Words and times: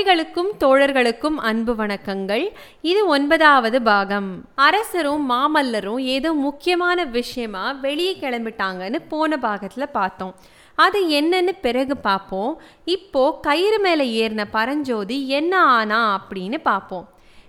தோழிகளுக்கும் 0.00 0.50
தோழர்களுக்கும் 0.60 1.38
அன்பு 1.48 1.72
வணக்கங்கள். 1.72 2.44
இது 2.90 3.00
ஒன்பதாவது 3.06 3.78
பாகம். 3.88 4.28
அரசரும் 4.54 5.24
மாமல்லரும் 5.30 5.98
ஏதோ 6.14 6.32
முக்கியமான 6.44 7.04
விஷயமா 7.04 7.72
வெளியே 7.72 8.12
கிளம்பிட்டாங்கன்னு 8.20 9.00
போன 9.08 9.38
பாகத்துல 9.42 9.86
பார்த்தோம். 9.92 10.32
அது 10.74 11.00
என்னன்னு 11.18 11.52
பிறகு 11.66 11.96
பார்ப்போம். 11.96 12.54
இப்போ 12.84 13.24
கயிறு 13.42 13.80
மேலே 13.80 14.06
ஏறின 14.22 14.46
பரஞ்சோதி 14.50 15.18
என்ன 15.40 15.60
ஆனா 15.76 16.00
அப்படின்னு 16.20 16.60
பார்ப்போம். 16.70 17.06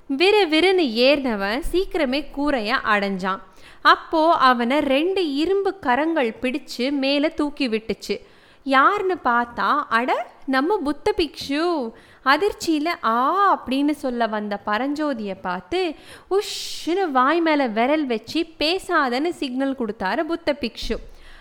விறு 0.08 0.44
விறுன்னு 0.56 0.88
ஏறினவன் 1.08 1.64
சீக்கிரமே 1.72 2.22
கூரைய 2.38 2.82
அடைஞ்சான். 2.96 3.42
அப்போ 3.82 4.26
அவனை 4.50 4.80
ரெண்டு 4.96 5.24
இரும்பு 5.44 5.74
கரங்கள் 5.88 6.34
பிடிச்சு 6.42 6.92
மேலே 7.06 7.32
தூக்கி 7.42 7.70
விட்டுச்சு. 7.70 8.18
யாருன்னு 8.64 9.16
பார்த்தா 9.26 9.70
அட 9.98 10.12
நம்ம 10.46 10.78
புத்த 10.78 11.14
பிக்ஷு 11.18 11.92
அதிர்ச்சியில் 12.24 12.90
ஆ 13.04 13.64
அப்படின்னு 13.64 13.90
சொல்ல 13.90 14.28
வந்த 14.28 14.60
பரஞ்சோதியை 14.66 15.36
பார்த்து 15.42 15.96
உஷ்னு 16.38 17.06
வாய் 17.12 17.42
மேலே 17.42 17.68
விரல் 17.68 18.06
வச்சு 18.06 18.46
பேசாதன்னு 18.60 19.30
சிக்னல் 19.30 19.80
கொடுத்தாரு 19.80 20.20
புத்த 20.20 20.56
பிக்ஷு. 20.62 20.98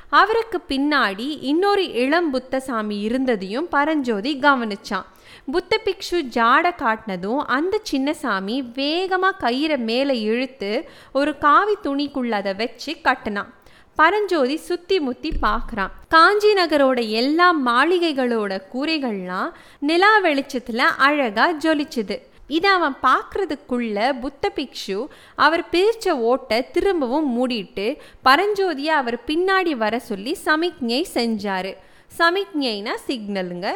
அவருக்கு 0.09 0.59
பின்னாடி 0.69 1.27
இன்னொரு 1.41 1.93
இளம் 1.93 2.31
புத்தசாமி 2.31 3.01
இருந்ததையும் 3.01 3.69
பரஞ்சோதி 3.69 4.39
கவனிச்சான். 4.39 5.07
புத்த 5.53 5.81
பிக்ஷு 5.85 6.19
ஜாட 6.37 6.73
காட்டினதும் 6.83 7.43
அந்த 7.57 7.79
சின்ன 7.83 8.15
சாமி 8.15 8.63
வேகமாக 8.63 9.51
கயிறை 9.51 9.79
மேலே 9.79 10.21
இழுத்து 10.21 10.89
ஒரு 11.13 11.39
காவி 11.39 11.77
துணிக்குள்ள 11.83 12.31
அதை 12.31 12.55
வச்சு 12.55 12.97
கட்டினான். 13.01 13.53
பரஞ்சோதி 14.01 14.57
சுத்தி 14.57 15.01
முத்தி 15.01 15.31
பார்க்குறான். 15.43 15.91
காஞ்சி 16.09 16.53
நகரோட 16.53 17.09
எல்லா 17.09 17.55
மாளிகைகளோட 17.67 18.53
கூரைகள்லாம் 18.73 19.51
நிலா 19.81 20.19
வெளிச்சத்தில் 20.19 20.83
அழகாக 21.07 21.57
ஜொலிச்சுது. 21.65 22.17
இதை 22.47 22.71
அவன் 22.71 22.97
பார்க்கறதுக்குள்ள 23.03 24.19
புத்த 24.21 24.53
பிக்ஷு 24.55 25.07
அவர் 25.35 25.65
பிரித்த 25.73 26.09
ஓட்டை 26.11 26.71
திரும்பவும் 26.71 27.29
மூடிட்டு 27.35 27.97
பரஞ்சோதியை 28.25 28.95
அவர் 29.01 29.19
பின்னாடி 29.27 29.71
வர 29.71 29.99
சொல்லி 29.99 30.35
சமிக்ஞை 30.35 31.07
செஞ்சார். 31.15 31.73
சமிக்ஞைனா 32.19 32.95
சிக்னலுங்க. 33.07 33.69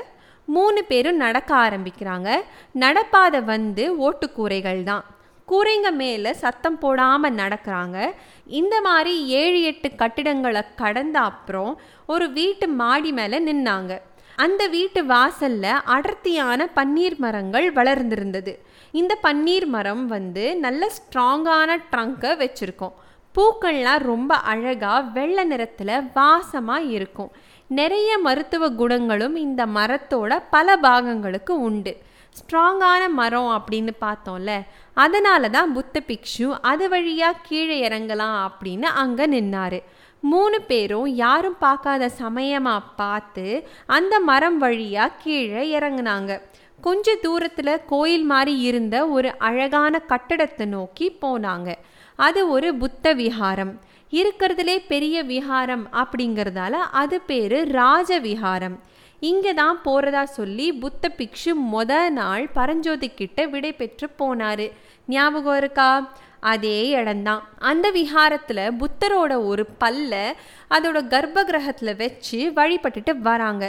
மூணு 0.44 0.84
பேரும் 0.84 1.16
நடக்க 1.16 1.54
ஆரம்பிக்கிறாங்க. 1.56 2.30
நடப்பாதை 2.72 3.40
வந்து 3.40 3.84
ஓட்டுக்கூரைகள் 4.06 4.82
தான் 4.82 5.04
கூரைங்க 5.50 5.88
மேலே 5.92 6.32
சத்தம் 6.32 6.78
போடாமல் 6.78 7.34
நடக்கிறாங்க. 7.34 7.98
இந்த 8.60 8.80
மாதிரி 8.80 9.12
ஏழு 9.40 9.62
எட்டு 9.62 9.88
கட்டிடங்களை 9.94 10.62
கடந்த 10.76 11.16
அப்புறம் 11.20 11.72
ஒரு 12.06 12.26
வீட்டு 12.38 12.68
மாடி 12.68 13.12
மேலே 13.12 13.38
நின்னாங்க. 13.48 13.92
அந்த 14.36 14.62
வீட்டு 14.66 15.00
வாசல்ல 15.04 15.66
அடர்த்தியான 15.94 16.68
பன்னீர் 16.76 17.16
மரங்கள் 17.16 17.66
வளர்ந்திருந்தது. 17.72 18.52
இந்த 19.00 19.18
பன்னீர் 19.22 19.66
மரம் 19.66 20.06
வந்து 20.06 20.44
நல்ல 20.56 20.88
ஸ்ட்ராங்கான 20.96 21.76
ட்ரங்கை 21.92 22.32
வச்சுருக்கோம். 22.42 22.96
பூக்கள்லாம் 23.34 24.02
ரொம்ப 24.12 24.34
அழகாக 24.52 25.06
வெள்ளை 25.16 25.44
நிறத்தில் 25.44 26.02
வாசமாக 26.18 26.90
இருக்கும். 26.96 27.30
நிறைய 27.68 28.10
மருத்துவ 28.18 28.64
குணங்களும் 28.80 29.36
இந்த 29.36 29.62
மரத்தோட 29.66 30.32
பல 30.50 30.76
பாகங்களுக்கு 30.82 31.52
உண்டு. 31.68 31.92
ஸ்ட்ராங்கான 32.38 33.02
மரம் 33.20 33.50
அப்படின்னு 33.56 33.92
பார்த்தோம்ல 34.04 34.52
அதனால 35.04 35.48
தான் 35.56 35.72
புத்த 35.72 36.02
பிக்ஷு 36.08 36.46
அது 36.70 36.86
வழியாக 36.94 37.42
கீழே 37.48 37.76
இறங்கலாம் 37.88 38.38
அப்படின்னு 38.46 38.88
அங்கே 39.02 39.26
நின்னார். 39.34 39.78
மூணு 40.32 40.58
பேரும் 40.70 41.08
யாரும் 41.22 41.56
பார்க்காத 41.64 42.04
சமயமாக 42.22 42.90
பார்த்து 43.00 43.46
அந்த 43.96 44.14
மரம் 44.30 44.58
வழியாக 44.58 45.16
கீழே 45.22 45.64
இறங்குனாங்க. 45.78 46.32
கொஞ்ச 46.80 47.14
தூரத்தில் 47.24 47.82
கோயில் 47.92 48.24
மாதிரி 48.32 48.54
இருந்த 48.68 48.96
ஒரு 49.16 49.28
அழகான 49.48 50.00
கட்டடத்தை 50.12 50.66
நோக்கி 50.76 51.06
போனாங்க. 51.22 51.68
அது 52.18 52.40
ஒரு 52.54 52.68
புத்த 52.82 53.14
விஹாரம். 53.20 53.74
இருக்கிறதுலே 54.12 54.76
பெரிய 54.90 55.16
விஹாரம் 55.30 55.84
அப்படிங்கிறதால 56.00 56.74
அது 57.02 57.16
பேர் 57.30 57.58
ராஜ 57.80 58.18
விஹாரம். 58.26 58.76
இங்கே 59.28 59.52
தான் 59.62 59.78
போகிறதா 59.86 60.22
சொல்லி 60.38 60.66
புத்த 60.82 61.10
பிக்ஷு 61.18 61.52
மொத 61.72 61.92
நாள் 62.18 62.44
பரஞ்சோதி 62.56 63.08
கிட்ட 63.20 63.40
விடை 63.52 63.72
பெற்று 63.80 64.06
போனார். 64.20 64.66
ஞாபகம் 65.08 65.58
இருக்கா? 65.60 65.90
அதே 66.52 66.78
இடம்தான். 67.00 67.42
அந்த 67.70 67.86
விஹாரத்தில் 67.96 68.64
புத்தரோட 68.80 69.32
ஒரு 69.50 69.64
பல்ல 69.82 70.14
அதோட 70.76 70.98
கர்ப்ப 71.14 71.44
கிரகத்தில் 71.50 71.98
வச்சு 72.02 72.38
வழிபட்டுட்டு 72.58 73.12
வராங்க. 73.28 73.64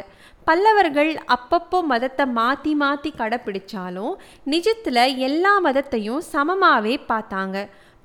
பல்லவர்கள் 0.48 1.12
அப்பப்போ 1.36 1.78
மதத்தை 1.92 2.26
மாற்றி 2.40 2.74
மாற்றி 2.82 3.12
கடைப்பிடிச்சாலும் 3.22 4.14
நிஜத்தில் 4.54 5.04
எல்லா 5.28 5.54
மதத்தையும் 5.68 6.22
சமமாகவே 6.34 6.96
பார்த்தாங்க. 7.12 7.58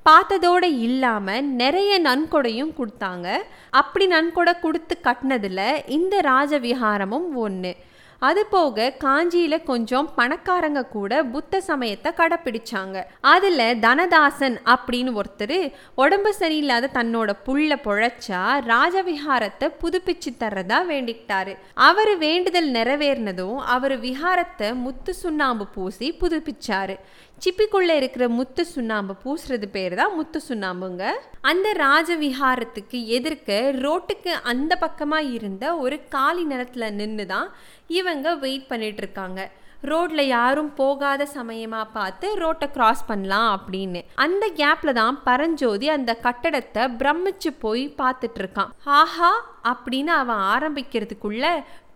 பார்த்ததோடு 0.09 0.69
இல்லாமல் 0.87 1.49
நிறைய 1.63 1.93
நன்கொடையும் 2.09 2.75
கொடுத்தாங்க. 2.79 3.29
அப்படி 3.81 4.07
நன்கொடை 4.07 4.55
கொடுத்து 4.65 4.97
கட்டினதில் 5.07 5.87
இந்த 5.99 6.17
ராஜவிஹாரமும் 6.31 7.31
ஒன்று 7.45 7.73
அது 8.29 8.43
போக 8.47 8.87
காஞ்சியில் 9.03 9.67
கொஞ்சம் 9.69 10.09
பணக்காரங்க 10.17 10.81
கூட 10.95 11.13
புத்த 11.35 11.61
சமயத்தை 11.69 12.11
கடைப்பிடிச்சாங்க. 12.19 12.97
அதில் 13.33 13.79
தனதாசன் 13.85 14.57
அப்படின்னு 14.73 15.13
ஒருத்தர் 15.21 15.55
உடம்பு 16.03 16.31
சரியில்லாத 16.41 16.91
தன்னோட 16.99 17.31
புள்ள 17.47 17.79
பொழைச்சா 17.87 18.43
ராஜவிஹாரத்தை 18.73 19.69
புதுப்பிச்சு 19.83 20.33
தர்றதா 20.43 20.81
வேண்டிக்கிட்டாரு. 20.91 21.55
அவர் 21.89 22.13
வேண்டுதல் 22.19 22.71
நிறைவேறினதும் 22.77 23.57
அவர் 23.77 23.97
விஹாரத்தை 24.01 24.69
முத்து 24.85 25.15
சுண்ணாம்பு 25.15 25.67
பூசி 25.77 26.11
புதுப்பிச்சாரு. 26.21 26.97
சிப்பிக்குள்ளே 27.41 27.95
இருக்கிற 27.97 28.29
முத்து 28.29 28.67
சுண்ணாம்பு 28.67 29.15
பூசுறது 29.25 29.69
பேர் 29.69 29.95
தான் 29.95 30.17
முத்து 30.17 30.43
சுண்ணாம்புங்க. 30.49 31.05
அந்த 31.43 31.73
ராஜவிஹாரத்துக்கு 31.79 33.07
எதிர்க்க 33.09 33.53
ரோட்டுக்கு 33.81 34.33
அந்த 34.45 34.77
பக்கமாக 34.77 35.31
இருந்த 35.31 35.77
ஒரு 35.77 36.09
காலி 36.09 36.45
நிலத்தில் 36.45 36.95
நின்று 36.95 37.27
தான் 37.27 37.49
இவங்க 37.93 38.35
வெயிட் 38.37 38.69
பண்ணிட்டு 38.69 38.99
இருக்காங்க 38.99 39.41
ரோட்ல 39.85 40.21
யாரும் 40.29 40.75
போகாத 40.75 41.27
சமயமா 41.35 41.83
பார்த்து 41.93 42.35
ரோட்டை 42.35 42.71
கிராஸ் 42.71 43.07
பண்ணலாம் 43.07 43.51
அப்படின்னு. 43.57 44.01
அந்த 44.17 44.47
கேப்ல 44.57 44.93
தான் 44.93 45.23
பரஞ்சோதி 45.25 45.89
அந்த 45.89 46.13
கட்டடத்தை 46.23 46.83
பிரமிச்சு 46.99 47.51
போய் 47.59 47.95
பார்த்துட்டு 47.99 48.41
இருக்கான் 48.41 48.73
ஆஹா! 48.95 49.31
அப்படின்னு 49.65 50.13
அவன் 50.15 50.43
ஆரம்பிக்கிறதுக்குள்ள 50.51 51.45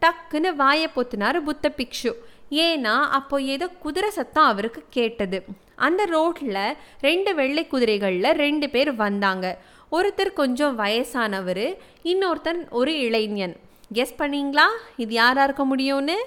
டக்குன்னு 0.03 0.56
வாயை 0.56 0.88
பொத்துனாரு 0.97 1.38
புத்த 1.43 1.69
பிக்ஷு. 1.78 2.12
ஏன்னா 2.54 2.97
அப்போ 3.19 3.41
ஏதோ 3.54 3.66
குதிரை 3.84 4.10
சத்தம் 4.10 4.44
அவருக்கு 4.44 4.82
கேட்டது. 4.91 5.38
அந்த 5.75 6.04
ரோட்டில் 6.04 6.76
ரெண்டு 7.00 7.34
வெள்ளை 7.34 7.66
குதிரைகளில் 7.72 8.37
ரெண்டு 8.44 8.70
பேர் 8.70 8.94
வந்தாங்க. 8.94 9.59
ஒருத்தர் 9.92 10.32
கொஞ்சம் 10.32 10.78
வயசானவர் 10.78 11.76
இன்னொருத்தர் 12.04 12.70
ஒரு 12.70 12.98
இளைஞன். 12.98 13.56
கெஸ் 13.94 14.19
பண்ணீங்களா? 14.19 14.66
இது 14.97 15.12
யாராக 15.15 15.44
இருக்க 15.44 15.65
முடியும்னு? 15.76 16.19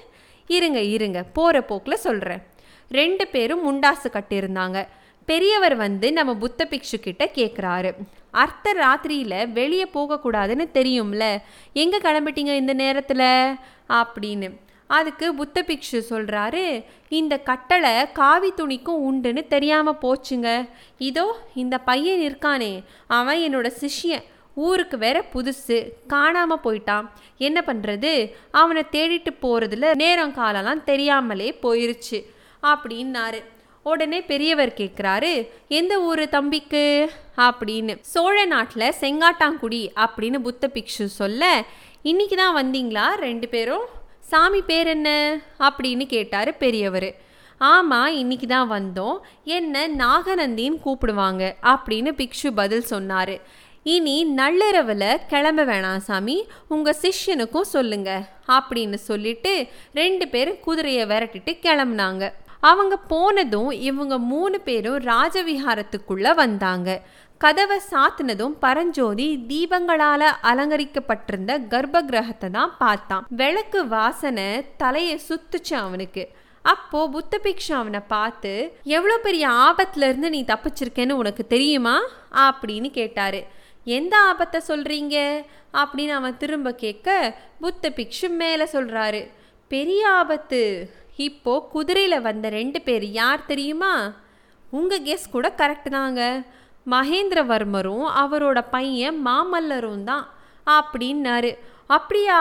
இருங்க 0.47 0.79
இருங்க 0.79 1.23
போகிற 1.23 1.61
போக்கில் 1.61 2.03
சொல்கிறேன் 2.05 2.41
ரெண்டு 2.91 3.27
பேரும் 3.27 3.63
முண்டாசு 3.67 4.07
கட்டியிருந்தாங்க. 4.09 4.87
பெரியவர் 5.25 5.75
வந்து 5.75 6.13
நம்ம 6.13 6.35
புத்த 6.35 6.67
பிக்ஷு 6.69 6.97
கிட்ட 7.01 7.23
கேட்குறாரு 7.35 7.89
அர்த்த 8.31 8.73
ராத்திரியில் 8.73 9.51
வெளியே 9.51 9.85
போகக்கூடாதுன்னு 9.93 10.65
தெரியும்ல? 10.73 11.37
எங்கே 11.73 11.97
கிளம்பிட்டீங்க 11.97 12.53
இந்த 12.55 12.73
நேரத்தில்? 12.73 13.55
அப்படின்னு. 13.89 14.49
அதுக்கு 14.87 15.33
புத்த 15.33 15.63
பிக்ஷு 15.67 15.99
சொல்கிறாரு 16.09 16.63
இந்த 17.09 17.37
கட்டளை 17.37 18.11
காவி 18.11 18.49
துணிக்கும் 18.55 19.03
உண்டுன்னு 19.07 19.47
தெரியாமல் 19.47 20.01
போச்சுங்க. 20.01 20.69
இதோ 20.97 21.25
இந்த 21.55 21.77
பையன் 21.77 22.23
இருக்கானே 22.27 22.83
அவன் 23.07 23.37
என்னோட 23.37 23.71
சிஷ்யன் 23.81 24.25
ஊருக்கு 24.53 24.97
வேற 24.97 25.17
புதுசு 25.33 25.77
காணாமல் 26.07 26.63
போயிட்டான். 26.63 27.09
என்ன 27.37 27.63
பண்ணுறது 27.65 28.13
அவனை 28.51 28.83
தேடிட்டு 28.91 29.31
போகிறதுல 29.41 29.95
நேரம் 29.95 30.33
காலம்லாம் 30.33 30.83
தெரியாமலே 30.83 31.49
போயிருச்சு 31.61 32.19
அப்படின்னாரு. 32.63 33.41
உடனே 33.83 34.21
பெரியவர் 34.21 34.73
கேட்குறாரு 34.77 35.49
எந்த 35.67 35.93
ஊர் 36.01 36.29
தம்பிக்கு? 36.29 37.11
அப்படின்னு. 37.37 37.93
சோழ 38.01 38.45
நாட்டில் 38.45 38.93
செங்காட்டாங்குடி 39.01 39.81
அப்படின்னு 40.05 40.39
புத்த 40.39 40.69
பிக்ஷு 40.73 41.05
சொல்ல 41.21 41.63
இன்னைக்கு 42.01 42.35
தான் 42.35 42.57
வந்தீங்களா 42.57 43.05
ரெண்டு 43.27 43.47
பேரும்? 43.47 43.85
சாமி 44.27 44.61
பேர் 44.61 44.87
என்ன? 44.87 45.39
அப்படின்னு 45.59 46.05
கேட்டார் 46.05 46.57
பெரியவர். 46.57 47.15
ஆமாம் 47.57 48.13
இன்னைக்கு 48.13 48.47
தான் 48.47 48.71
வந்தோம். 48.71 49.17
என்ன 49.43 49.87
நாகநந்தின்னு 49.87 50.79
கூப்பிடுவாங்க 50.85 51.53
அப்படின்னு 51.61 52.11
பிக்ஷு 52.17 52.51
பதில் 52.55 52.81
சொன்னார். 52.81 53.39
இனி 53.83 54.23
நள்ளிரவில் 54.23 55.19
கிளம்ப 55.27 55.65
வேணாம் 55.65 55.97
சாமி. 55.97 56.47
உங்கள் 56.67 56.95
சிஷ்யனுக்கும் 57.01 57.61
சொல்லுங்க 57.61 58.29
அப்படின்னு 58.47 58.93
சொல்லிட்டு 58.93 59.67
ரெண்டு 59.93 60.27
பேரும் 60.27 60.59
குதிரையை 60.59 61.05
விரட்டிட்டு 61.05 61.57
கிளம்புனாங்க. 61.61 62.31
அவங்க 62.59 62.97
போனதும் 62.97 63.71
இவங்க 63.71 64.17
மூணு 64.17 64.59
பேரும் 64.59 64.99
ராஜவிஹாரத்துக்குள்ள 64.99 66.35
வந்தாங்க. 66.35 67.01
கதவை 67.37 67.79
சாத்தினதும் 67.89 68.55
பரஞ்சோதி 68.59 69.45
தீபங்களால 69.47 70.23
அலங்கரிக்கப்பட்டிருந்த 70.41 71.67
கர்ப்ப 71.67 72.01
கிரகத்தை 72.01 72.49
தான் 72.49 72.75
பார்த்தான். 72.79 73.25
விளக்கு 73.29 73.87
வாசனை 73.87 74.65
தலையை 74.77 75.21
சுத்துச்சு 75.29 75.73
அவனுக்கு. 75.73 76.31
அப்போ 76.61 77.09
புத்தபிக்ஷு 77.13 77.71
அவனை 77.71 77.99
பார்த்து 77.99 78.77
எவ்வளோ 78.83 79.17
பெரிய 79.17 79.47
ஆபத்துல 79.47 80.07
இருந்து 80.09 80.29
நீ 80.29 80.45
தப்பிச்சிருக்கேன்னு 80.47 81.11
உனக்கு 81.11 81.47
தெரியுமா? 81.47 82.01
அப்படின்னு 82.33 82.91
கேட்டாரு. 82.91 83.45
எந்த 83.83 84.17
ஆபத்தை 84.17 84.61
சொல்றீங்க? 84.67 85.45
அப்படின்னு 85.73 86.09
அவன் 86.09 86.37
திரும்ப 86.37 86.75
கேட்க 86.75 87.37
புத்த 87.59 87.89
பிக்ஷு 87.89 88.29
மேலே 88.29 88.63
சொல்றாரு. 88.63 89.31
பெரிய 89.67 90.09
ஆபத்து. 90.09 90.89
இப்போ 91.17 91.69
குதிரையில 91.73 92.21
வந்த 92.21 92.49
ரெண்டு 92.49 92.81
பேர் 92.81 93.03
யார் 93.03 93.45
தெரியுமா? 93.45 94.13
உங்க 94.71 94.99
கெஸ் 94.99 95.31
கூட 95.31 95.53
கரெக்ட் 95.57 95.89
தாங்க. 95.89 96.43
மகேந்திரவர்மரும் 96.93 98.05
அவரோட 98.23 98.59
பையன் 98.71 99.17
மாமல்லரும் 99.27 100.03
தான் 100.03 100.25
அப்படின்னாரு. 100.67 101.51
அப்படியா 101.87 102.39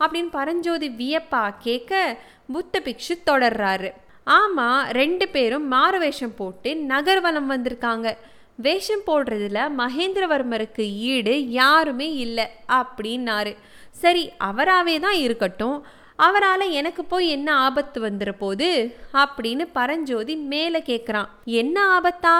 அப்படின்னு 0.00 0.30
பரஞ்சோதி 0.30 0.88
வியப்பா 1.00 1.54
கேட்க 1.58 2.18
புத்த 2.52 2.82
பிக்ஷு 2.84 3.14
தொடர்றாரு. 3.30 3.90
ஆமாம் 4.24 4.88
ரெண்டு 5.00 5.28
பேரும் 5.28 5.66
மாறு 5.68 5.98
வேஷம் 5.98 6.34
போட்டு 6.34 6.74
நகர்வலம் 6.74 7.50
வந்திருக்காங்க. 7.50 8.08
வேஷம் 8.56 9.06
போடுறதுல 9.06 9.60
மகேந்திரவர்மருக்கு 9.78 10.84
ஈடு 11.12 11.34
யாருமே 11.50 12.08
இல்லை 12.14 12.46
அப்படின்னாரு. 12.80 13.56
சரி 14.02 14.24
அவராகவே 14.48 14.96
தான் 14.98 15.18
இருக்கட்டும். 15.26 15.78
அவரால் 16.16 16.64
எனக்கு 16.70 17.02
போய் 17.04 17.28
என்ன 17.28 17.48
ஆபத்து 17.66 17.98
வந்துட 18.06 18.32
போது 18.38 18.68
அப்படின்னு 19.12 19.66
பரஞ்சோதி 19.72 20.34
மேலே 20.36 20.80
கேட்குறான் 20.86 21.28
என்ன 21.44 21.76
ஆபத்தா? 21.98 22.36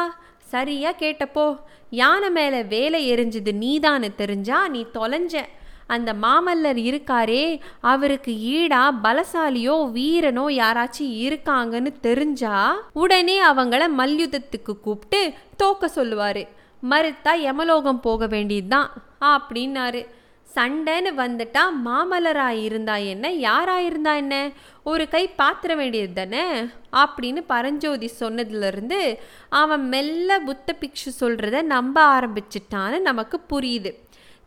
சரியா 0.53 0.91
கேட்டப்போ 1.03 1.45
யானை 2.01 2.29
மேலே 2.31 2.61
வேலை 2.75 3.01
எரிஞ்சது 3.13 3.53
நீதான்னு 3.65 4.09
தெரிஞ்சா 4.21 4.59
நீ 4.75 4.81
தொலைஞ்ச. 4.95 5.35
அந்த 5.95 6.11
மாமல்லர் 6.25 6.81
இருக்காரே 6.89 7.45
அவருக்கு 7.93 8.33
ஈடா 8.57 8.83
பலசாலியோ 9.05 9.77
வீரனோ 9.97 10.45
யாராச்சும் 10.61 11.15
இருக்காங்கன்னு 11.25 11.93
தெரிஞ்சா 12.01 12.57
உடனே 13.03 13.37
அவங்கள 13.51 13.83
மல்யுத்தத்துக்கு 14.01 14.75
கூப்பிட்டு 14.81 15.21
தோக்க 15.57 15.91
சொல்லுவாரு. 15.97 16.45
மறுத்தா 16.91 17.33
யமலோகம் 17.47 18.05
போக 18.07 18.27
வேண்டியதுதான் 18.27 18.91
அப்படின்னாரு. 19.33 20.03
சண்டைன்னு 20.55 21.11
வந்துட்டா 21.17 21.63
மாமலராக 21.85 22.63
இருந்தா 22.63 22.97
என்ன? 22.97 23.31
யாராக 23.31 23.83
இருந்தா 23.83 24.15
என்ன? 24.15 24.51
ஒரு 24.85 25.09
கை 25.09 25.29
பாத்திர 25.29 25.75
வேண்டியது 25.75 26.13
தானே? 26.13 26.45
அப்படின்னு 26.93 27.43
பரஞ்சோதி 27.47 28.11
சொன்னதுலேருந்து 28.21 29.19
அவன் 29.49 29.89
மெல்ல 29.89 30.39
புத்த 30.39 30.77
பிக்ஷு 30.81 31.11
சொல்கிறத 31.21 31.63
நம்ப 31.63 32.21
ஆரம்பிச்சிட்டான்னு 32.21 33.01
நமக்கு 33.01 33.41
புரியுது. 33.53 33.93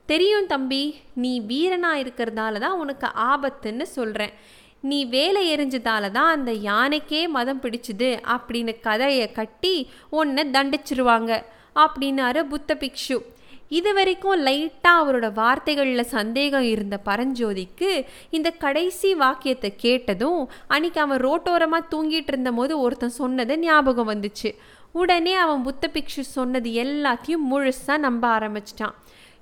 தெரியும் 0.06 0.48
தம்பி 0.48 0.84
நீ 1.14 1.40
வீரனாக 1.40 2.02
இருக்கிறதால 2.04 2.60
தான் 2.60 2.80
உனக்கு 2.80 3.08
ஆபத்துன்னு 3.32 3.82
சொல்கிறேன் 3.82 4.34
நீ 4.80 5.06
வேலை 5.06 5.56
எரிஞ்சதால 5.56 6.12
தான் 6.12 6.32
அந்த 6.38 6.52
யானைக்கே 6.52 7.28
மதம் 7.28 7.62
பிடிச்சுது 7.62 8.10
அப்படின்னு 8.36 8.74
கதையை 8.82 9.32
கட்டி 9.32 9.76
உன்னை 10.10 10.44
தண்டிச்சிருவாங்க 10.52 11.44
அப்படின்னாரு 11.76 12.44
புத்த 12.44 12.78
பிக்ஷு. 12.80 13.18
இது 13.70 13.94
வரைக்கும் 13.94 14.46
லைட்டாக 14.46 15.00
அவரோட 15.00 15.34
வார்த்தைகளில் 15.34 16.04
சந்தேகம் 16.04 16.62
இருந்த 16.62 17.00
பரஞ்சோதிக்கு 17.06 18.06
இந்த 18.30 18.52
கடைசி 18.52 19.16
வாக்கியத்தை 19.16 19.74
கேட்டதும் 19.78 20.50
அன்னைக்கு 20.68 21.02
அவன் 21.02 21.26
ரோட்டோரமாக 21.26 21.86
தூங்கிட்டு 21.92 22.28
இருந்தபோது 22.28 22.80
ஒருத்தன் 22.80 23.10
சொன்னது 23.10 23.60
ஞாபகம் 23.60 24.10
வந்துச்சு. 24.10 24.56
உடனே 24.92 25.34
அவன் 25.34 25.62
புத்த 25.62 25.90
பிக்ஷு 25.94 26.20
சொன்னது 26.20 26.70
எல்லாத்தையும் 26.70 27.42
முழுசாக 27.52 27.98
நம்ப 27.98 28.40
ஆரம்பிச்சிட்டான். 28.40 28.94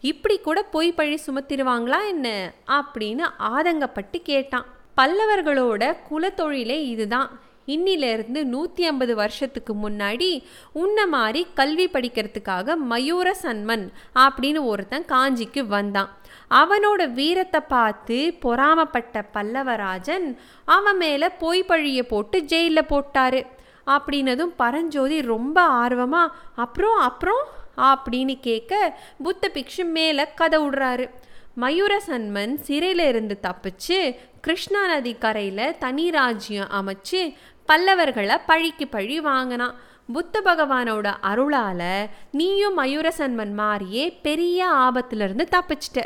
இப்படி 0.01 0.39
கூட 0.39 0.63
பொய் 0.63 0.91
பழி 0.91 1.19
சுமத்திடுவாங்களா 1.27 2.07
என்ன? 2.07 2.53
அப்படின்னு 2.67 3.23
ஆதங்கப்பட்டு 3.39 4.21
கேட்டான். 4.23 4.65
பல்லவர்களோட 4.97 5.97
குலத்தொழிலே 6.11 6.79
இதுதான். 6.79 7.39
இன்னிலிருந்து 7.67 8.43
நூற்றி 8.43 8.85
ஐம்பது 8.85 9.15
வருஷத்துக்கு 9.15 9.73
முன்னாடி 9.75 10.43
உன்ன 10.71 11.07
மாதிரி 11.07 11.47
கல்வி 11.53 11.87
படிக்கிறதுக்காக 11.87 12.75
மயூர 12.89 13.31
சன்மன் 13.41 13.91
அப்படின்னு 14.15 14.65
ஒருத்தன் 14.65 15.05
காஞ்சிக்கு 15.05 15.65
வந்தான். 15.65 16.17
அவனோட 16.51 17.11
வீரத்தை 17.11 17.61
பார்த்து 17.67 18.33
பொறாமப்பட்ட 18.41 19.21
பல்லவராஜன் 19.33 20.35
அவன் 20.65 20.97
மேலே 20.97 21.29
பொய் 21.39 21.63
பழியை 21.63 22.03
போட்டு 22.03 22.43
ஜெயிலில் 22.43 22.89
போட்டாரு. 22.89 23.45
அப்படின்னதும் 23.87 24.53
பரஞ்சோதி 24.55 25.21
ரொம்ப 25.21 25.61
ஆர்வமாக 25.61 26.35
அப்புறம் 26.55 26.99
அப்புறம்? 26.99 27.43
அப்படின்னு 27.77 28.39
கேட்க 28.39 28.99
புத்த 29.23 29.51
பிக்ஷு 29.53 29.85
மேலே 29.85 30.27
கதை 30.35 30.59
விடுறாரு 30.59 31.09
மயூர 31.61 31.97
சன்மன் 32.07 32.59
சிறையில 32.67 33.07
இருந்து 33.07 33.39
தப்பிச்சு 33.41 34.15
கிருஷ்ணா 34.41 34.85
நதி 34.85 35.13
கரையில் 35.13 35.77
தனி 35.79 36.11
ராஜ்யம் 36.11 36.67
அமைச்சு 36.69 37.35
பல்லவர்களை 37.67 38.37
பழிக்கு 38.45 38.87
பழி 38.87 39.19
வாங்கினான் 39.19 39.75
புத்த 40.13 40.41
பகவானோட 40.45 41.13
அருளால் 41.21 42.09
நீயும் 42.31 42.77
மயூரசன்மன் 42.77 43.53
மாதிரியே 43.53 44.11
பெரிய 44.21 44.67
ஆபத்திலிருந்து 44.67 45.45
தப்பிச்சிட்ட. 45.51 46.05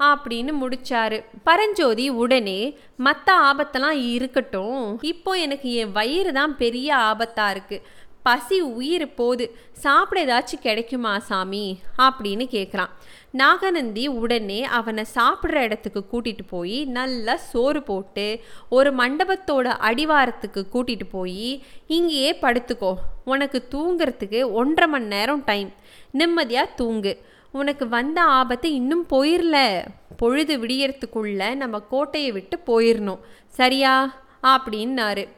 அப்படின்னு 0.00 0.52
முடிச்சாரு. 0.60 1.24
பரஞ்சோதி 1.44 2.08
உடனே 2.08 2.78
மற்ற 2.96 3.52
ஆபத்தெல்லாம் 3.52 4.10
இருக்கட்டும். 4.10 4.98
இப்போ 5.02 5.32
எனக்கு 5.32 5.72
என் 5.72 5.92
வயிறு 5.92 6.32
தான் 6.32 6.56
பெரிய 6.56 6.94
ஆபத்தாக 6.94 7.50
இருக்கு. 7.50 7.82
பசி 8.22 8.60
உயிர் 8.60 9.14
போகுது 9.14 9.56
சாப்பிட 9.72 10.20
ஏதாச்சும் 10.24 10.60
கிடைக்குமா 10.60 11.18
சாமி? 11.18 11.78
அப்படின்னு 11.98 12.44
கேட்குறான் 12.50 12.88
நாகநந்தி 13.36 14.06
உடனே 14.06 14.64
அவனை 14.64 15.04
சாப்பிட்ற 15.14 15.54
இடத்துக்கு 15.54 16.02
கூட்டிகிட்டு 16.12 16.44
போய் 16.48 16.84
நல்லா 16.84 17.36
சோறு 17.36 17.82
போட்டு 17.82 18.40
ஒரு 18.68 18.90
மண்டபத்தோட 18.94 19.66
அடிவாரத்துக்கு 19.88 20.62
கூட்டிகிட்டு 20.72 21.06
போய் 21.10 21.62
இங்கேயே 21.86 22.38
படுத்துக்கோ. 22.42 22.94
உனக்கு 23.24 23.58
தூங்குறதுக்கு 23.70 24.52
ஒன்றரை 24.52 24.92
மணி 24.92 25.04
நேரம் 25.04 25.42
டைம். 25.44 25.72
நிம்மதியாக 26.10 26.70
தூங்கு. 26.76 27.12
உனக்கு 27.52 27.88
வந்த 27.88 28.22
ஆபத்து 28.22 28.72
இன்னும் 28.72 29.06
போயிரல. 29.10 29.84
பொழுது 30.16 30.58
விடியறதுக்குள்ள 30.58 31.54
நம்ம 31.54 31.78
கோட்டையை 31.78 32.32
விட்டு 32.32 32.58
போயிடணும் 32.66 33.18
சரியா? 33.48 33.94
அப்படின்னாரு. 34.42 35.28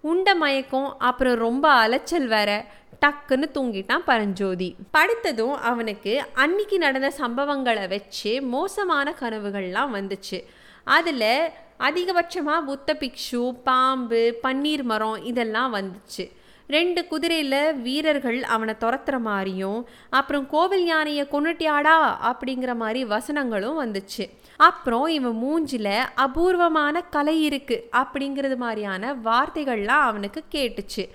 உண்ட 0.00 0.34
மயக்கம் 0.34 0.94
அப்புறம் 0.98 1.34
ரொம்ப 1.34 1.70
அலைச்சல் 1.70 2.28
வேற. 2.28 2.50
டக்குன்னு 3.02 3.46
தூங்கிட்டான் 3.56 4.06
பரஞ்சோதி. 4.10 4.68
படுத்ததும் 4.96 5.56
அவனுக்கு 5.70 6.12
அன்னைக்கு 6.34 6.78
நடந்த 6.78 7.12
சம்பவங்களை 7.18 7.88
வச்சு 7.88 8.42
மோசமான 8.42 9.14
கனவுகள்லாம் 9.20 9.94
வந்துச்சு. 9.98 10.40
அதில் 10.96 11.30
அதிகபட்சமாக 11.88 12.66
புத்த 12.70 12.96
பிக்ஷு 13.00 13.42
பாம்பு 13.64 14.22
பன்னீர் 14.42 14.82
மரம் 14.82 15.22
இதெல்லாம் 15.22 15.74
வந்துச்சு. 15.74 16.26
ரெண்டு 16.66 17.00
குதிரையில் 17.06 17.74
வீரர்கள் 17.74 18.42
அவனை 18.54 18.74
துரத்துற 18.80 19.16
மாதிரியும் 19.18 19.88
அப்புறம் 20.10 20.46
கோவில் 20.50 20.84
யானையை 20.86 21.24
கொண்டுட்டியாடா 21.30 21.94
அப்படிங்கிற 22.30 22.74
மாதிரி 22.74 23.04
வசனங்களும் 23.04 23.78
வந்துச்சு. 23.84 24.24
அப்புறம் 24.56 25.06
இவன் 25.18 25.38
மூஞ்சில் 25.44 25.94
அபூர்வமான 26.14 27.02
கலை 27.14 27.36
இருக்குது 27.48 27.86
அப்படிங்கிறது 28.00 28.56
மாதிரியான 28.56 29.14
வார்த்தைகள்லாம் 29.28 30.04
அவனுக்கு 30.10 30.42
கேட்டுச்சு. 30.54 31.06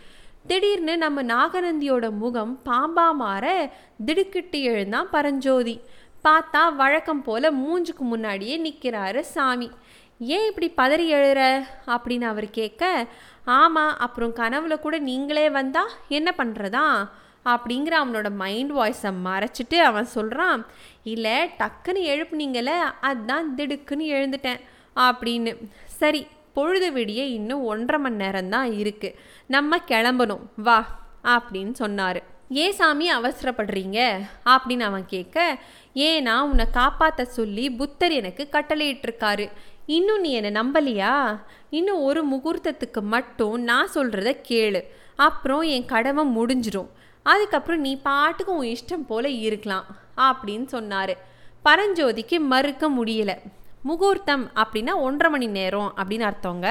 திடீர்னு 0.47 0.97
நம்ம 0.97 1.23
நாகநந்தியோட 1.23 2.09
முகம் 2.09 2.59
பாம்பா 2.65 3.13
மாற 3.13 3.73
திடுக்கிட்டு 4.05 4.61
எழுந்தான் 4.61 5.09
பரஞ்சோதி. 5.09 5.81
பார்த்தா 6.23 6.75
வழக்கம் 6.75 7.21
போல 7.21 7.51
மூஞ்சுக்கு 7.51 7.97
முன்னாடியே 7.97 8.55
நிற்கிறாரு 8.59 9.19
சாமி. 9.19 9.71
ஏன் 10.19 10.53
இப்படி 10.55 10.71
பதறி 10.77 11.05
எழுற? 11.09 11.63
அப்படின்னு 11.87 12.21
அவர் 12.21 12.49
கேட்க 12.49 13.05
ஆமாம் 13.45 13.97
அப்புறம் 13.97 14.35
கனவுல 14.35 14.79
கூட 14.79 14.97
நீங்களே 14.97 15.49
வந்தா 15.49 15.85
என்ன 16.09 16.33
பண்ணுறதா 16.37 17.09
அப்படிங்கிற 17.45 17.95
அவனோட 18.03 18.31
மைண்ட் 18.31 18.71
வாய்ஸை 18.71 19.13
மறைச்சிட்டு 19.25 19.75
அவன் 19.75 20.05
சொல்கிறான் 20.05 20.65
இல்லை 21.03 21.49
டக்குன்னு 21.59 22.03
எழுப்புனீங்களே 22.13 22.77
அதுதான் 23.01 23.55
திடுக்குன்னு 23.55 24.07
எழுந்துட்டேன் 24.17 24.59
அப்படின்னு. 24.95 25.57
சரி 25.85 26.27
பொழுது 26.53 26.91
விடிய 26.91 27.21
இன்னும் 27.37 27.63
ஒன்றரை 27.63 28.03
மணி 28.03 28.15
நேரம் 28.15 28.49
தான் 28.49 28.69
இருக்குது 28.69 29.15
நம்ம 29.47 29.77
கிளம்பணும். 29.77 30.39
வா 30.55 30.99
அப்படின்னு 31.23 31.71
சொன்னார். 31.71 32.23
ஏன் 32.49 32.71
சாமி 32.71 33.15
அவசரப்படுறீங்க? 33.15 34.21
அப்படின்னு 34.45 34.79
அவன் 34.79 35.05
கேட்க 35.07 35.57
ஏன்னா 35.95 36.39
உன்னை 36.39 36.65
காப்பாற்ற 36.71 37.25
சொல்லி 37.25 37.71
புத்தர் 37.71 38.11
எனக்கு 38.11 38.47
கட்டளையிட்டிருக்காரு. 38.51 39.51
இன்னும் 39.85 40.19
நீ 40.19 40.31
என்னை 40.31 40.51
நம்பலையா? 40.61 41.39
இன்னும் 41.69 42.01
ஒரு 42.01 42.27
முகூர்த்தத்துக்கு 42.27 43.01
மட்டும் 43.01 43.61
நான் 43.61 43.93
சொல்கிறத 43.95 44.37
கேளு. 44.49 44.81
அப்புறம் 45.15 45.61
என் 45.61 45.85
கடமை 45.85 46.37
முடிஞ்சிடும். 46.37 46.87
அதுக்கப்புறம் 47.23 47.81
நீ 47.81 47.99
பாட்டுக்கு 48.01 48.55
உன் 48.55 48.67
இஷ்டம் 48.67 49.05
போல 49.07 49.29
இருக்கலாம் 49.29 49.85
அப்படின்னு 50.17 50.65
சொன்னார். 50.65 51.17
பரஞ்சோதிக்கு 51.65 52.39
மறுக்க 52.39 52.89
முடியலை. 52.89 53.37
முகூர்த்தம் 53.83 54.43
அப்படின்னா 54.55 54.93
ஒன்றரை 55.05 55.31
மணி 55.31 55.47
நேரம் 55.59 55.93
அப்படின்னு 55.97 56.25
அர்த்தங்க. 56.29 56.67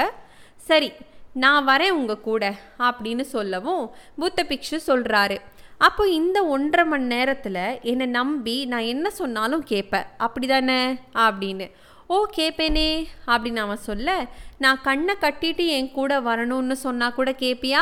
சரி 0.69 0.91
நான் 1.33 1.67
வரேன் 1.67 1.97
உங்கள் 1.99 2.21
கூட 2.21 2.43
அப்படின்னு 2.79 3.21
சொல்லவும் 3.35 3.83
புத்த 4.19 4.45
பிக்ஷு 4.49 4.77
சொல்கிறாரு 4.87 5.37
அப்போ 5.77 6.03
இந்த 6.07 6.37
ஒன்றரை 6.45 6.83
மணி 6.85 7.03
நேரத்தில் 7.03 7.79
என்னை 7.81 8.05
நம்பி 8.05 8.65
நான் 8.65 8.89
என்ன 8.93 9.09
சொன்னாலும் 9.09 9.63
கேட்பேன் 9.63 10.05
அப்படி 10.17 10.47
தானே 10.47 10.77
அப்படின்னு. 11.25 11.67
ஓ 12.07 12.25
கேட்பேனே 12.37 12.89
அப்படின்னு 13.27 13.61
அவன் 13.65 13.85
சொல்ல 13.89 14.27
நான் 14.57 14.81
கண்ணை 14.81 15.15
கட்டிட்டு 15.21 15.65
என் 15.77 15.91
கூட 15.91 16.19
வரணும்னு 16.21 16.75
சொன்னால் 16.85 17.13
கூட 17.13 17.31
கேட்பியா 17.31 17.81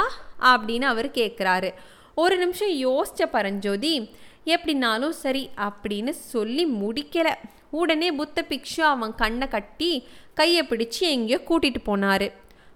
அப்படின்னு 0.52 0.88
அவர் 0.94 1.10
கேட்குறாரு 1.20 1.72
ஒரு 2.16 2.38
நிமிஷம் 2.38 2.74
யோசித்த 2.88 3.26
பரஞ்சோதி 3.32 3.94
எப்படினாலும் 4.46 5.16
சரி 5.24 5.50
அப்படின்னு 5.58 6.10
சொல்லி 6.10 6.66
முடிக்கலை. 6.66 7.34
உடனே 7.72 8.12
புத்த 8.12 8.46
பிக்ஷு 8.50 8.82
அவன் 8.94 9.16
கண்ணை 9.16 9.48
கட்டி 9.48 9.92
கையை 10.40 10.64
பிடிச்சு 10.70 11.04
எங்கேயோ 11.16 11.40
கூட்டிட்டு 11.50 11.82
போனார். 11.90 12.28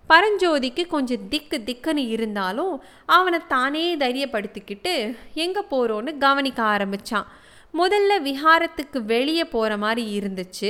பரஞ்சோதிக்கு 0.10 0.84
கொஞ்சம் 0.88 1.24
திக்கு 1.30 1.58
திக்குன்னு 1.68 2.04
இருந்தாலும் 2.16 2.74
அவனை 3.06 3.40
தானே 3.48 3.86
தைரியப்படுத்திக்கிட்டு 4.04 4.94
எங்கே 5.34 5.64
போகிறோன்னு 5.72 6.18
கவனிக்க 6.18 6.64
ஆரம்பிச்சான். 6.64 7.28
முதல்ல 7.74 8.12
விஹாரத்துக்கு 8.28 9.00
வெளியே 9.06 9.46
போகிற 9.46 9.78
மாதிரி 9.78 10.04
இருந்துச்சு. 10.20 10.70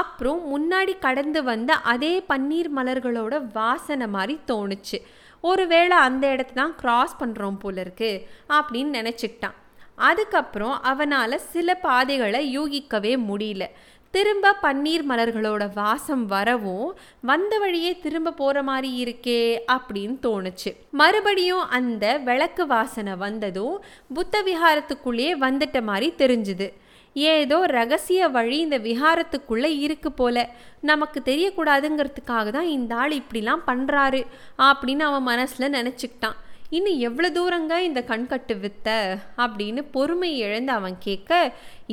அப்புறம் 0.00 0.40
முன்னாடி 0.52 0.92
கடந்து 0.98 1.42
வந்த 1.42 1.72
அதே 1.92 2.12
பன்னீர் 2.28 2.70
மலர்களோட 2.76 3.34
வாசனை 3.52 4.06
மாதிரி 4.06 4.36
தோணுச்சு. 4.52 5.00
ஒருவேளை 5.40 5.96
அந்த 5.96 6.24
இடத்த 6.30 6.52
தான் 6.52 6.76
க்ராஸ் 6.82 7.20
பண்ணுறோம் 7.20 7.58
போல 7.58 7.80
இருக்கு 7.80 8.12
அப்படின்னு 8.48 8.92
நினச்சிக்கிட்டான். 9.00 9.56
அதுக்கப்புறம் 9.96 10.82
அவனால் 10.82 11.38
சில 11.38 11.74
பாதைகளை 11.74 12.58
யூகிக்கவே 12.58 13.12
முடியல. 13.28 13.66
திரும்ப 14.10 14.56
பன்னீர் 14.62 15.04
மலர்களோட 15.08 15.72
வாசம் 15.74 16.26
வரவும் 16.26 16.98
வந்த 17.20 17.58
வழியே 17.58 17.98
திரும்ப 17.98 18.30
போகிற 18.30 18.62
மாதிரி 18.62 18.90
இருக்கே 19.04 19.58
அப்படின்னு 19.72 20.16
தோணுச்சு. 20.22 20.76
மறுபடியும் 20.90 21.68
அந்த 21.68 22.18
விளக்கு 22.18 22.66
வாசனை 22.66 23.14
வந்ததும் 23.14 23.82
புத்த 24.14 24.42
விஹாரத்துக்குள்ளேயே 24.42 25.32
வந்துட்ட 25.40 25.82
மாதிரி 25.82 26.14
தெரிஞ்சுது. 26.18 26.68
ஏதோ 27.12 27.66
ரகசிய 27.66 28.28
வழி 28.28 28.58
இந்த 28.58 28.78
விஹாரத்துக்குள்ளே 28.78 29.78
இருக்கு 29.78 30.12
போல. 30.12 30.48
நமக்கு 30.80 31.22
தெரியக்கூடாதுங்கிறதுக்காக 31.24 32.50
தான் 32.50 32.66
இந்த 32.66 32.94
ஆள் 32.94 33.12
இப்படிலாம் 33.12 33.62
பண்ணுறாரு 33.66 34.26
அப்படின்னு 34.58 35.00
அவன் 35.00 35.22
மனசில் 35.22 35.72
நினச்சிக்கிட்டான். 35.72 36.38
இன்னும் 36.74 36.98
எவ்வளோ 37.06 37.28
தூரங்க 37.30 37.74
இந்த 37.82 38.00
கண்கட்டு 38.08 38.54
வித்த? 38.64 38.88
அப்படின்னு 39.36 39.80
பொறுமை 39.96 40.30
இழந்து 40.44 40.72
அவன் 40.72 40.96
கேட்க 41.06 41.32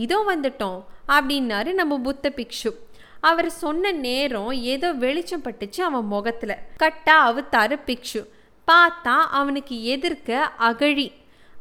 இதோ 0.04 0.18
வந்துட்டோம் 0.30 0.80
அப்படின்னாரு 1.16 1.72
நம்ம 1.80 1.98
புத்த 2.08 2.32
பிக்ஷு. 2.36 2.72
அவர் 3.30 3.50
சொன்ன 3.64 3.92
நேரம் 4.06 4.52
ஏதோ 4.74 4.90
வெளிச்சம் 5.04 5.44
பட்டுச்சு 5.44 5.82
அவன் 5.90 6.08
முகத்தில். 6.14 6.56
கட்டா 6.84 7.16
அவுத்தாரு 7.28 7.78
பிக்ஷு. 7.90 8.22
பார்த்தா 8.72 9.16
அவனுக்கு 9.40 9.76
எதிர்க்க 9.96 10.52
அகழி. 10.70 11.08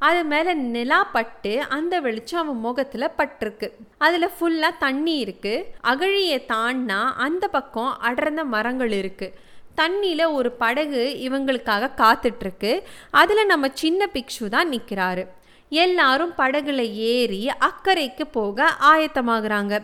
அது 0.08 0.20
மேலே 0.24 0.52
நிலா 0.74 1.00
பட்டு 1.14 1.52
அந்த 1.76 1.94
வெளிச்சம் 2.00 2.42
அவன் 2.42 2.64
முகத்தில் 2.66 3.14
பட்டிருக்கு. 3.18 3.68
அதில் 3.98 4.34
ஃபுல்லாக 4.36 4.80
தண்ணி 4.84 5.16
இருக்குது 5.24 5.66
அகழியை 5.92 6.38
தாண்டினா 6.52 7.00
அந்த 7.26 7.44
பக்கம் 7.56 7.92
அடர்ந்த 8.08 8.44
மரங்கள் 8.54 8.94
இருக்குது 9.02 9.34
தண்ணியில் 9.80 10.32
ஒரு 10.32 10.50
படகு 10.52 11.02
இவங்களுக்காக 11.28 11.90
காத்துட்ருக்கு. 11.96 12.72
அதில் 13.10 13.46
நம்ம 13.46 13.68
சின்ன 13.72 14.08
பிக்ஷு 14.14 14.46
தான் 14.48 14.70
நிற்கிறாரு 14.72 15.26
எல்லாரும் 15.68 16.32
படகுல 16.38 16.80
ஏறி 17.12 17.42
அக்கறைக்கு 17.68 18.24
போக 18.32 18.76
ஆயத்தமாகறாங்க. 18.92 19.74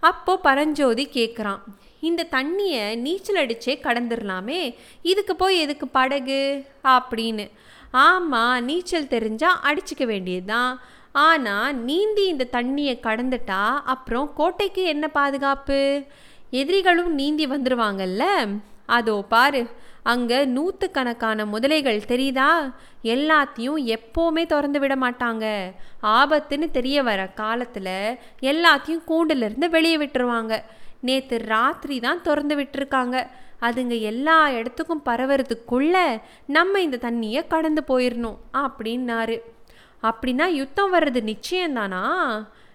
அப்போ 0.00 0.32
பரஞ்சோதி 0.38 1.04
கேட்குறான் 1.12 1.60
இந்த 2.00 2.26
தண்ணியை 2.30 2.96
நீச்சல் 2.96 3.46
அடிச்சே 3.46 3.74
கடந்துடலாமே 3.82 4.74
இதுக்கு 5.02 5.36
போய் 5.36 5.58
எதுக்கு 5.58 5.88
படகு? 5.88 6.64
அப்படின்னு. 6.84 7.50
ஆமாம் 7.90 8.64
நீச்சல் 8.64 9.12
தெரிஞ்சால் 9.14 9.60
அடிச்சுக்க 9.62 10.04
வேண்டியதுதான். 10.04 10.72
ஆனால் 11.12 11.74
நீந்தி 11.74 12.24
இந்த 12.26 12.44
தண்ணியை 12.52 12.94
கடந்துட்டா 13.06 13.62
அப்புறம் 13.84 14.32
கோட்டைக்கு 14.36 14.84
என்ன 14.84 15.08
பாதுகாப்பு? 15.08 16.02
எதிரிகளும் 16.50 17.14
நீந்தி 17.14 17.46
வந்துடுவாங்கல்ல 17.46 18.24
அதோ 18.86 19.24
பாரு 19.28 19.62
அங்கே 20.02 20.44
நூற்றுக்கணக்கான 20.44 21.44
முதலைகள் 21.44 22.08
தெரியுதா? 22.08 22.48
எல்லாத்தையும் 23.02 23.78
எப்போவுமே 23.96 24.46
திறந்து 24.46 24.78
விட 24.80 24.94
மாட்டாங்க. 24.96 25.72
ஆபத்துன்னு 26.02 26.70
தெரிய 26.70 27.02
வர 27.02 27.26
காலத்தில் 27.26 28.18
எல்லாத்தையும் 28.40 29.06
கூண்டிலிருந்து 29.06 29.68
வெளியே 29.68 29.96
விட்டுருவாங்க. 29.96 30.62
நேற்று 31.00 31.38
ராத்திரி 31.38 32.00
தான் 32.00 32.22
திறந்து 32.22 32.56
விட்டுருக்காங்க. 32.56 33.26
அதுங்க 33.60 34.00
எல்லா 34.00 34.50
இடத்துக்கும் 34.50 35.06
பரவறதுக்குள்ள 35.06 35.96
நம்ம 36.46 36.80
இந்த 36.80 36.96
தண்ணியை 36.96 37.46
கடந்து 37.46 37.84
போயிடணும் 37.88 38.38
அப்படின்னாரு. 38.52 39.38
அப்படின்னா 40.02 40.46
யுத்தம் 40.46 40.94
வர்றது 40.94 41.20
நிச்சயம்தானா 41.32 42.02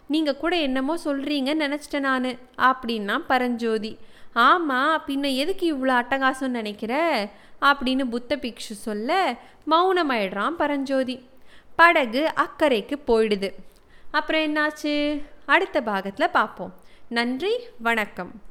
நீங்கள் 0.07 0.37
கூட 0.37 0.55
என்னமோ 0.55 0.97
சொல்கிறீங்கன்னு 1.05 1.65
நினச்சிட்டேன் 1.65 2.07
நான் 2.09 2.29
அப்படின்னா 2.69 3.21
பரஞ்சோதி. 3.27 3.97
ஆமாம் 4.33 5.03
பின்ன 5.07 5.35
எதுக்கு 5.35 5.75
இவ்வளோ 5.75 5.89
அட்டகாசம் 5.89 6.47
நினைக்கிற? 6.47 7.27
அப்படின்னு 7.61 8.05
புத்த 8.05 8.35
பிக்ஷு 8.35 8.57
சொல்ல 8.57 9.35
மௌனமாயிடுறான் 9.71 10.49
பரஞ்சோதி. 10.49 11.29
படகு 11.75 12.33
அக்கறைக்கு 12.35 12.93
போயிடுது. 13.07 13.53
அப்புறம் 14.11 14.55
என்னாச்சு? 14.55 15.23
அடுத்த 15.45 15.81
பாகத்தில் 15.81 16.29
பார்ப்போம் 16.29 16.73
நன்றி 17.09 17.57
வணக்கம். 17.79 18.41